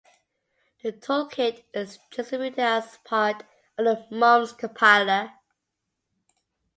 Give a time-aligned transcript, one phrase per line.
[0.81, 3.43] The toolkit is distributed as part
[3.77, 5.33] of the Mumps Compiler.